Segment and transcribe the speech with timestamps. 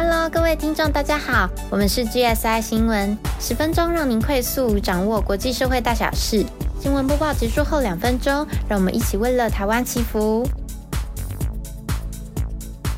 [0.00, 6.46] Hello，各位听众，大家好，我们是 GSI 新闻，十分钟让您快速掌握国际社会大小事。
[6.80, 10.48] 新闻播报结束后两分钟，让我们一起为了台湾祈福。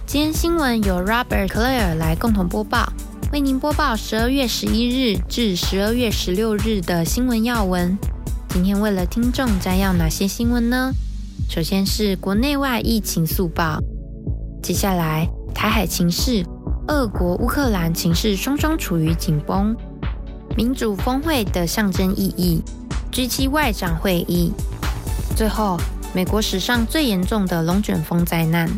[0.06, 2.92] 今天新闻由 Robert Clare 来共同播报，
[3.32, 7.96] 为您播报十二月十一日至十二月十六日的新闻要闻。
[8.50, 10.92] 今天为了听众摘要哪些新闻呢？
[11.48, 13.78] 首先是国内外疫情速报，
[14.62, 16.44] 接下来台海情势。
[16.90, 19.76] 俄国、乌克兰情势双双处于紧绷，
[20.56, 22.60] 民主峰会的象征意义
[23.12, 24.52] ，G7 外长会议，
[25.36, 25.78] 最后
[26.12, 28.68] 美国史上最严重的龙卷风灾难。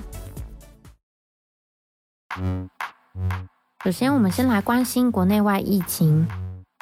[3.83, 6.29] 首先，我们先来关心国内外疫情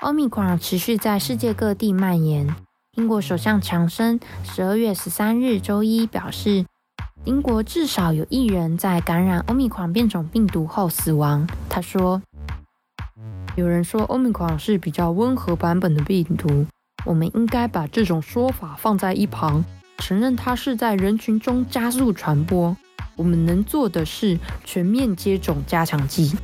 [0.03, 2.57] ，Omicron 持续在世界各地蔓延。
[2.97, 6.67] 英国首相强生十二月十三日周一表示。
[7.25, 11.47] 英国至少有一人在感染欧米狂变种病毒后死亡。
[11.69, 12.23] 他说
[13.57, 16.67] ：“有人说欧米狂是比较温和版本的病毒，
[17.05, 19.63] 我们应该把这种说法放在一旁，
[19.99, 22.75] 承认它是在人群中加速传播。
[23.17, 26.35] 我们能做的是全面接种加强剂。”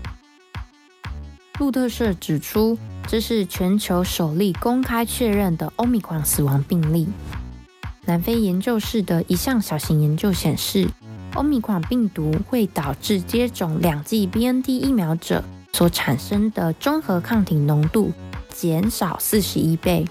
[1.59, 2.77] 路特社指出，
[3.09, 7.09] 这是全球首例公开确认的欧米狂死亡病例。
[8.07, 10.89] 南非研究室的一项小型研究显示，
[11.35, 18.12] 欧米狂病毒会导致接种两剂 BNT 疫苗者所产生的综合抗体浓度
[18.49, 20.05] 减少四十一倍。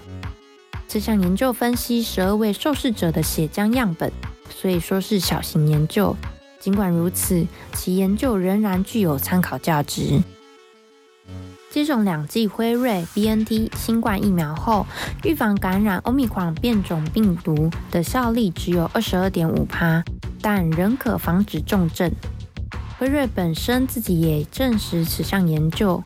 [0.86, 4.12] 这项研究分析十二位受试者的血浆样本，
[4.50, 6.14] 所以说是小型研究。
[6.60, 10.20] 尽管如此，其研究仍然具有参考价值。
[11.76, 14.86] 接种两剂辉瑞 BNT 新冠疫苗后，
[15.24, 20.02] 预防感染欧米狂变种病毒的效力只有二十二点五趴，
[20.40, 22.10] 但仍可防止重症。
[22.98, 26.02] 辉瑞本身自己也证实此项研究。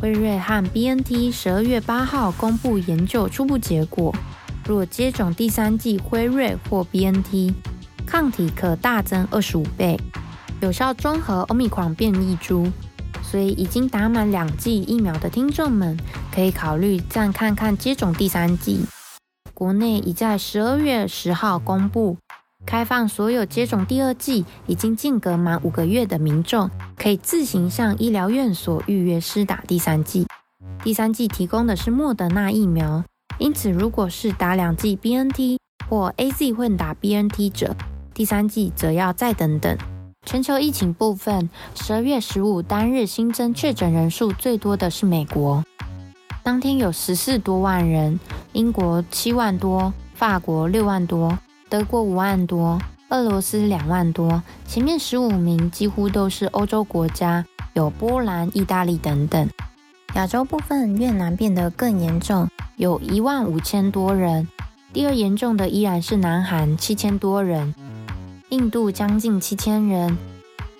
[0.00, 4.14] 辉瑞和 BNT 十二月八号公布研究初步结果，
[4.68, 7.52] 若接种第三剂辉瑞或 BNT，
[8.06, 9.98] 抗体可大增二十五倍，
[10.60, 12.70] 有效中和欧米狂变异株。
[13.30, 15.98] 所以，已经打满两剂疫苗的听众们，
[16.34, 18.80] 可以考虑再看看接种第三剂。
[19.52, 22.16] 国内已在十二月十号公布，
[22.64, 30.26] 开放所有接种第二剂已经间隔满五个月的民众，可以自行向医疗院所预约施打第三剂。
[30.82, 33.04] 第三剂提供的是莫德纳疫苗，
[33.38, 37.76] 因此如果是打两剂 BNT 或 AZ 混打 BNT 者，
[38.14, 39.76] 第三剂则要再等等。
[40.28, 45.64] 全球疫情部分，十二月十五单日新增确诊人数最多的是美国，
[46.42, 48.18] 当天有十四多万人；
[48.52, 51.38] 英国七万多，法国六万多，
[51.70, 52.78] 德国五万多，
[53.08, 54.42] 俄罗斯两万多。
[54.66, 59.48] 前面十五名几乎都是欧洲国家，有波兰、意大利等等。
[60.12, 62.46] 亚洲部分，越南变得更严重，
[62.76, 64.46] 有一万五千多人；
[64.92, 67.74] 第二严重的依然是南韩，七千多人。
[68.50, 70.16] 印度将近七千人，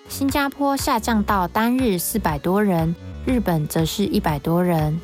[0.09, 2.95] 新加坡下降到单日四百多人，
[3.27, 4.99] 日本则是一百多人。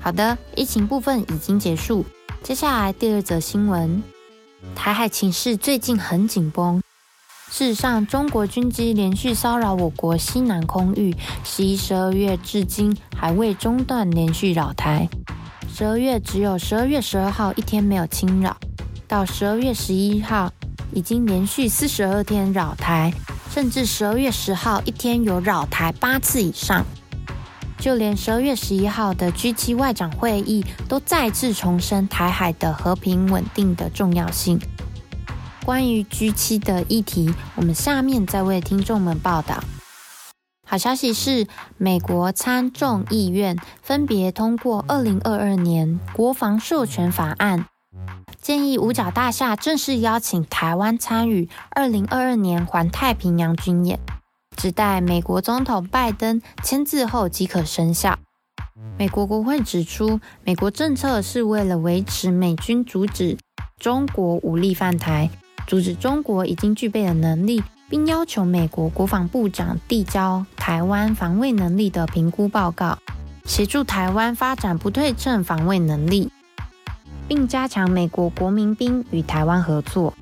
[0.00, 2.04] 好的，疫情部分已经结束，
[2.42, 4.02] 接下来第二则新闻：
[4.74, 6.82] 台海情势最近很紧绷。
[7.50, 11.14] 事实上，中国军机连续骚扰我国西南空域，
[11.44, 15.08] 十一、十二月至今还未中断连续扰台。
[15.72, 18.56] 十二月只有十二月十二号一天没有侵扰，
[19.06, 20.52] 到十二月十一号。
[20.92, 23.12] 已经连续四十二天扰台，
[23.50, 26.84] 甚至十二月十号一天有扰台八次以上。
[27.78, 34.60] 就连十二月十一号的 G7 外长会议都再次重申台海的和平稳定的重要性。
[35.64, 39.62] 关于 G7 的议题，我们下面再为听众们报道。
[40.66, 47.66] 好消息是，美国参众议院分别通过二零二二年国防授权法案。
[48.40, 53.98] 建议五角大厦正式邀请台湾参与二零二二年环太平洋军演，
[54.56, 58.18] 只待美国总统拜登签字后即可生效。
[58.96, 63.36] 美国国会指出，美国政策是为了维持美军阻止
[63.78, 65.28] 中国武力犯台，
[65.66, 72.98] 阻止中国已经具备的能力，并要求美国国防部长递交台湾防卫能力的评估报告，
[73.44, 76.30] 协助台湾发展不对称防卫能力。
[77.28, 80.14] 并加强美国国民兵与台湾合作。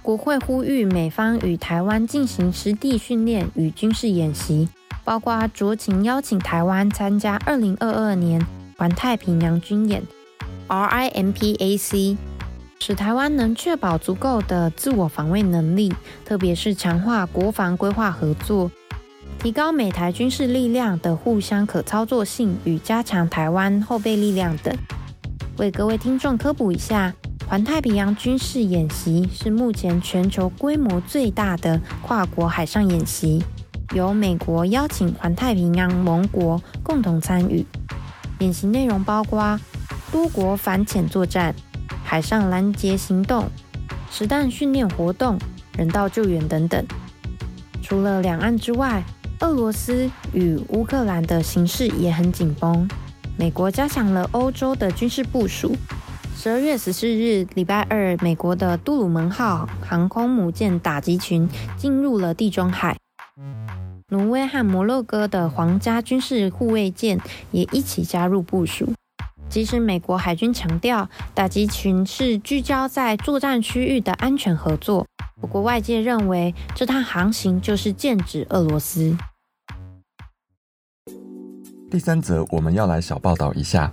[0.00, 4.68] 国会呼吁美方与台湾进行实地训练与军事演习，
[5.04, 8.46] 包括酌情邀请台湾参加2022年
[8.76, 10.02] 环太平洋军演
[10.66, 12.16] （RIMPAC），
[12.80, 15.94] 使台湾能确保足够的自我防卫能力，
[16.24, 18.68] 特别是强化国防规划合作。
[19.38, 24.76] 提高美台军事力量的互相可操作性与加强台湾后备力量等。
[25.58, 27.12] 为各位听众科普一下，
[27.46, 33.42] 环太平洋军事演习是目前全球规模最大的跨国海上演习，
[33.94, 37.64] 由美国邀请环太平洋盟国共同参与。
[38.38, 39.60] 演习内容包括
[40.10, 41.54] 多国反潜作战、
[42.02, 43.44] 海上拦截行动、
[44.10, 45.38] 实弹训练活动、
[45.76, 46.84] 人道救援等等。
[47.82, 49.04] 除了两岸之外，
[49.40, 52.88] 俄罗斯与乌克兰的形势也很紧绷，
[53.42, 55.74] 美国加强了欧洲的军事部署。
[56.36, 62.96] 十二月十四日，礼拜二，美国的杜鲁门号航空母舰打击群进入了地中海。
[64.10, 68.92] 挪威和摩洛哥的皇家军事护卫舰也一起加入部署。
[69.48, 75.04] 即使美国海军强调打击群是聚焦在作战区域的安全合作，
[75.40, 79.16] 不过外界认为这趟航行就是剑指俄罗斯。
[81.92, 83.92] 第三则，我们要来小报道一下，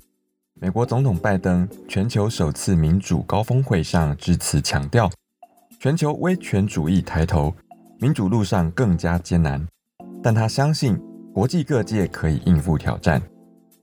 [0.53, 5.11] 美国总统拜登全球首次民主高峰会上致辞强调，
[5.81, 7.53] 全球威权主义抬头，
[7.99, 9.67] 民主路上更加艰难，
[10.23, 10.97] 但他相信
[11.33, 13.21] 国际各界可以应付挑战。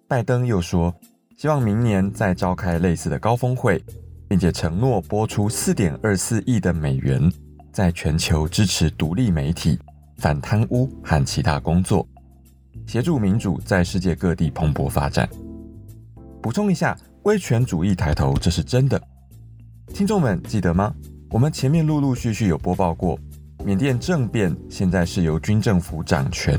[0.08, 0.94] 拜登又说，
[1.36, 3.84] 希望明年再召开类似的高峰会，
[4.30, 7.30] 并且承诺拨出四点二四亿的美元，
[7.70, 9.78] 在全球支持独立媒体、
[10.16, 12.08] 反贪污和其他工作。
[12.86, 15.28] 协助民主在世界各地蓬勃发展。
[16.40, 19.00] 补充一下，威权主义抬头，这是真的。
[19.92, 20.94] 听众们记得吗？
[21.30, 23.18] 我们前面陆陆续续有播报过，
[23.64, 26.58] 缅甸政变现在是由军政府掌权，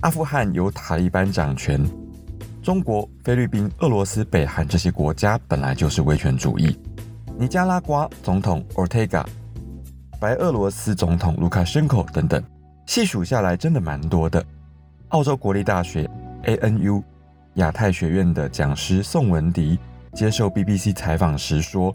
[0.00, 1.78] 阿富汗由塔利班掌权，
[2.62, 6.74] 中国、菲律宾、俄罗斯、北韩这些国家本来就是威权主义。
[7.38, 9.24] 尼加拉瓜总统 Ortega，
[10.18, 12.42] 白俄罗斯总统卢卡申科等等，
[12.86, 14.42] 细数下来真的蛮多的。
[15.10, 16.08] 澳洲国立大学
[16.44, 17.02] ANU
[17.54, 19.78] 亚太学院的讲师宋文迪
[20.12, 21.94] 接受 BBC 采访时说：“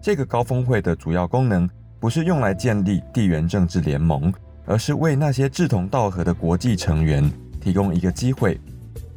[0.00, 1.68] 这个高峰会的主要功能
[2.00, 4.32] 不是用来建立地缘政治联盟，
[4.64, 7.30] 而是为那些志同道合的国际成员
[7.60, 8.58] 提供一个机会，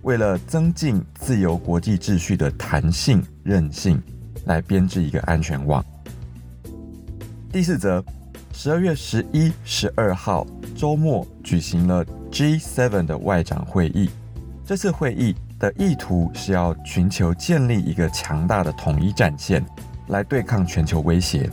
[0.01, 4.01] 为了增进自由国际秩序的弹性韧性，
[4.45, 5.83] 来编织一个安全网。”
[7.49, 8.03] 第四则，
[8.51, 10.45] 十二月十一、十二号
[10.75, 12.05] 周末举行了。
[12.31, 14.09] G7 的外长会议，
[14.65, 19.63] 这次会议的意图是要寻求建立一个强大的统一战线，
[20.07, 21.49] 来对抗全球威胁。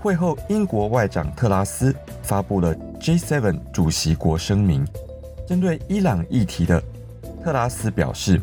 [0.00, 4.86] 会后，英国外长特拉斯发布了 G7 主席国声明，
[5.46, 6.82] 针对伊朗议题的
[7.42, 8.38] 特拉斯表示，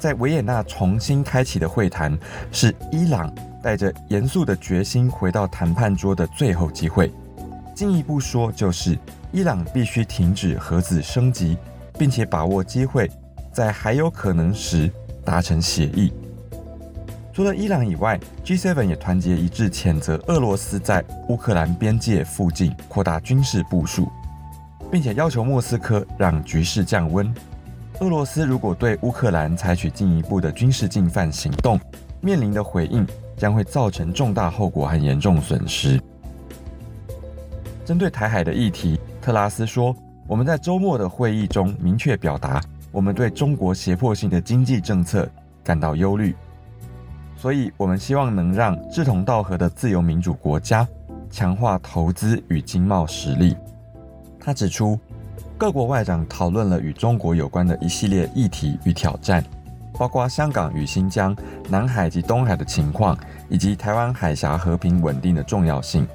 [0.00, 2.18] 在维也纳重新开启的会谈
[2.50, 3.30] 是伊朗
[3.62, 7.12] 带着严肃的决心回到谈判桌的最后机会。
[7.74, 8.98] 进一步说，就是。
[9.32, 11.58] 伊朗必须停止核子升级，
[11.98, 13.10] 并且把握机会，
[13.52, 14.88] 在还有可能时
[15.24, 16.12] 达成协议。
[17.32, 24.08] 除了伊朗以外，G7 也团结一致谴责俄罗斯在乌克兰边界附近扩大军事部署，
[24.88, 27.34] 并且要求莫斯科让局势降温。
[27.98, 31.76] 俄罗斯如果对乌克兰采取进一步的军事进犯行动，
[32.20, 33.04] 面临的回应
[33.36, 36.00] 将会造成重大后果和严重损失。
[37.84, 38.98] 针对台海的议题。
[39.20, 39.94] 特拉斯说
[40.26, 42.60] ：“我们在周末的会议中明确表达，
[42.90, 45.28] 我们对中国胁迫性的经济政策
[45.62, 46.34] 感到忧虑，
[47.36, 50.86] 所以我们希望能让志同道合的自由民主国家
[51.30, 53.56] 强化投资与经贸实力。”
[54.40, 54.98] 他指出，
[55.56, 59.42] 各国外长讨论了与中国有关的一系列议题与挑战，
[59.98, 61.34] 包括香港与新疆、
[61.70, 63.16] 南海及东海的情况，
[63.48, 66.06] 以及台湾海峡和平稳定的重要性。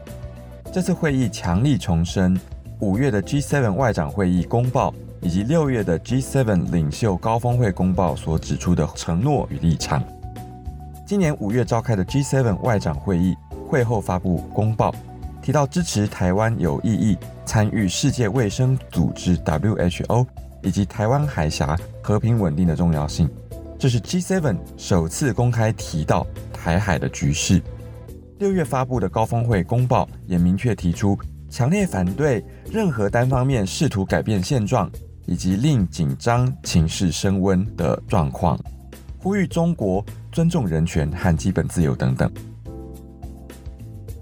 [0.72, 2.40] 这次会议强力重申。
[2.80, 10.04] 五月的 G7 外长会议公报以及六月的 G7 领袖高峰会公报所指出的承诺与立场。
[11.08, 13.36] 今年五月召开的 G7 外长会议
[13.68, 14.94] 会后发布公报，
[15.42, 20.26] 提到支持台湾有意义参与世界卫生组织 WHO
[20.62, 23.28] 以及台湾海峡和平稳定的重要性。
[23.80, 27.60] 这是 G7 首次公开提到台海的局势。
[28.39, 31.17] 六月发布的高峰会公报也明确提出。
[31.50, 34.89] 强烈反对任何单方面试图改变现状
[35.25, 38.58] 以及令紧张情势升温的状况，
[39.17, 42.31] 呼吁中国尊重人权和基本自由等等。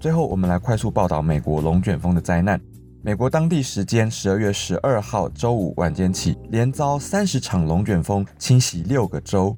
[0.00, 2.60] 最后，我们来快速报道美国龙卷风的灾难。
[3.02, 9.56] 美国当地时间十二月十二号周五晚间起，连遭三十场龙卷风侵袭六个州，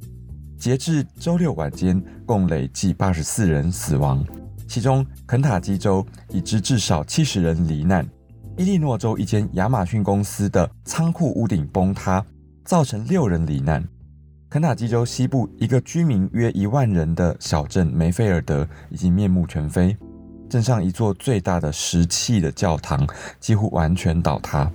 [0.59, 4.25] 截至周六晚间，共累计八十四人死亡。
[4.71, 8.09] 其中，肯塔基州已知至少七十人罹难，
[8.57, 12.25] 伊利诺州一间亚马逊公司的仓库屋顶崩塌，
[12.65, 13.85] 造成六人罹难。
[14.49, 19.97] 肯塔基州西部一个居民约一万人的小镇梅菲尔德已经面目全非，
[20.49, 23.05] 镇上一座最大的石砌的教堂
[23.41, 24.71] 几乎完全倒塌。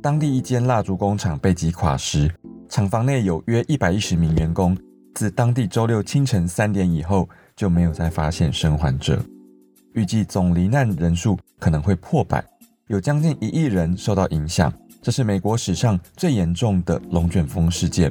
[0.00, 2.32] 当地一间蜡烛工厂被击垮时，
[2.68, 4.78] 厂房内有约一百一十名员工。
[5.14, 9.22] 自当地周六清晨三点以后，就没有再发现生还者。
[9.94, 12.42] 预计总罹难人数可能会破百，
[12.86, 14.72] 有将近一亿人受到影响。
[15.02, 18.10] 这是美国史上最严重的龙卷风事件。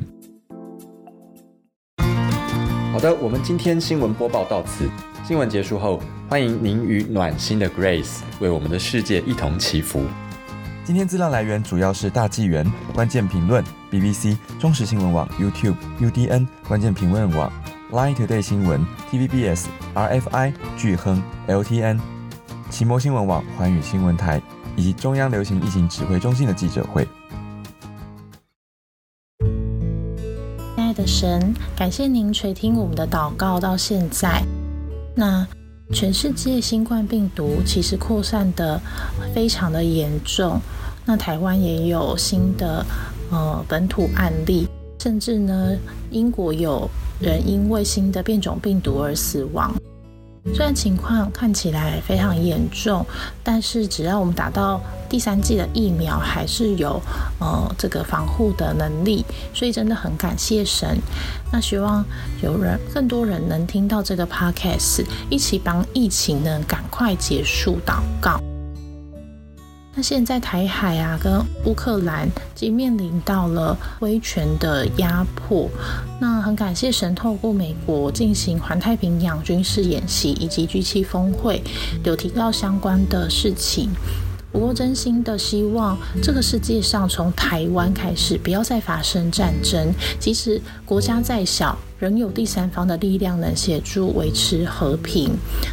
[2.94, 4.90] 好的，我们今天新闻播报到此。
[5.26, 10.04] 新闻结束后，欢迎您与暖心的 Grace 为我们的世界一同祈福。
[10.84, 17.52] 今天资料来源主要是大纪元、关键评论、BBC、中时新闻网、YouTube、UDN、关键评论网、
[17.92, 22.00] Line Today 新闻、TVBS、RFI、巨亨、LTN、
[22.70, 24.42] 奇摩新闻网、环宇新闻台
[24.76, 27.08] 以及中央流行疫情指挥中心的记者会。
[30.76, 34.42] 亲爱的神，感谢您垂听我们的祷告到现在。
[35.16, 35.48] 那。
[35.94, 38.80] 全世界新冠病毒其实扩散的
[39.36, 40.58] 非常的严重，
[41.04, 42.86] 那台湾也有新的
[43.30, 44.70] 呃本土案例，
[45.02, 45.76] 甚至呢
[46.12, 46.88] 英国有
[47.20, 49.74] 人因为新的变种病毒而死亡。
[50.54, 53.04] 虽然情况看起来非常严重，
[53.44, 54.80] 但是只要我们打到
[55.10, 57.02] 第三剂的疫苗，还是有
[57.40, 61.00] 呃这个防护的能力，所以真的很感谢神。
[61.52, 62.06] 那希望
[62.44, 68.40] 有人更多人能听到这个 podcast，一起帮疫情呢赶快结束祷告。
[69.94, 75.70] 那现在台海啊，跟乌克兰已经面临到了威权的压迫。
[76.20, 81.62] 那很感谢神，透过美国进行环太平洋军事演习以及 G7 峰会，
[82.06, 83.90] 有提到相关的事情。
[84.52, 89.94] 不过，真心的希望这个世界上从台湾开始，不要再发生战争。
[90.20, 95.32] 即使国家再小，仍有第三方的力量能协助维持和平。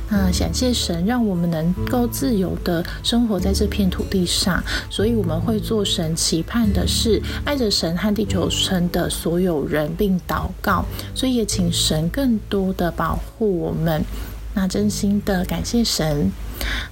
[0.09, 4.63] 那感谢神，让我们能够自由的生活在这片土地上。
[4.89, 10.85] 所以我们会做神期盼的事，爱着神和地球村的所有人，并祷告。
[11.17, 14.05] 所以也请神更多的保护我们。
[14.55, 16.31] 那真心的感谢神。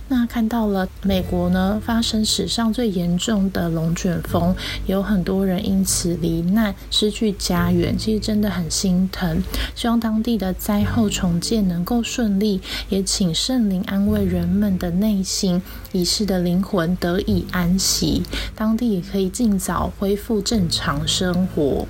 [0.08, 4.54] 那看到了美国呢发生史上最严重的龙卷风，
[4.86, 9.42] 有很多人因此罹难，失去家园，其实真的很心疼。
[9.74, 18.22] 希望当地的灾后重建能够顺利，也请圣灵安慰人们的内心，已逝的灵魂得以安息，
[18.54, 21.84] 当地也可以尽早恢复正常生活。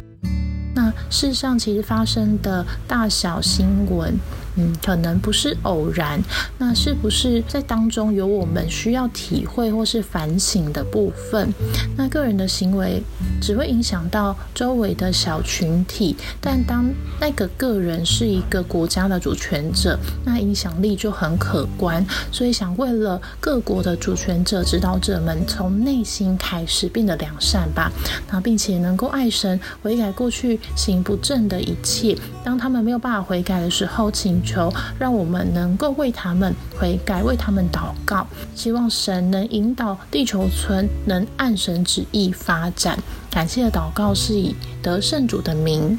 [0.75, 4.14] 那世上其实发生的大小新闻。
[4.56, 6.20] 嗯，可能不是偶然。
[6.58, 11.52] 那是不是在当中有我们需要体会或是反省的部分？
[11.96, 13.02] 那个人的行为
[13.40, 22.04] 只会影响到周围的小群体，但当那个个人是一个国家的主权者，那影响力就很可观。
[22.32, 27.92] 所以想为了各国的主权者、指导者们，从内心开始变得良善吧。
[28.30, 32.16] 那并且能够爱神，悔改过去行不正的一切。
[32.42, 34.42] 当他们没有办法悔改的时候，请。
[34.47, 42.99] 求让我们能够为他们悔改，为他们祷告，希望神能引导地球村能按神旨意发展。
[43.31, 45.99] 感谢的祷告是以得胜主的名。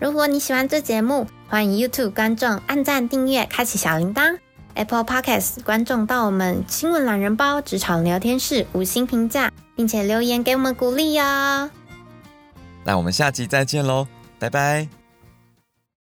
[0.00, 4.38] 如果你喜欢这节目，欢迎 YouTube 观众按赞、订阅、开启小铃铛
[4.74, 11.70] ；Apple Podcast 观众到我们新闻懒人包职场聊天室五星评价，并且留言给我们鼓励哦。
[12.84, 14.06] 那我们下集再见喽，
[14.38, 15.03] 拜拜。